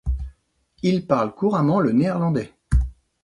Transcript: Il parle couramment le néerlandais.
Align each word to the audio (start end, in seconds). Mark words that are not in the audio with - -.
Il 0.81 1.05
parle 1.05 1.31
couramment 1.35 1.79
le 1.79 1.91
néerlandais. 1.91 2.51